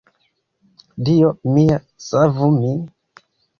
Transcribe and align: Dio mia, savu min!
Dio 1.09 1.29
mia, 1.59 1.79
savu 2.07 2.51
min! 2.59 2.83